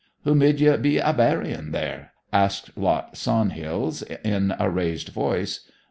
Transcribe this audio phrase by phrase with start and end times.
[0.23, 5.69] 'Who mid ye be a burying there?' asked Lot Swanhills in a raised voice.